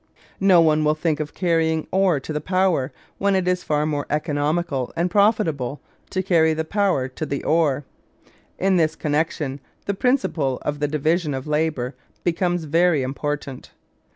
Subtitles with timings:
[0.39, 4.07] No one will think of carrying ore to the power when it is far more
[4.09, 7.85] economical and profitable to carry power to the ore.
[8.57, 11.93] In this connection the principle of the division of labour
[12.23, 13.73] becomes very important.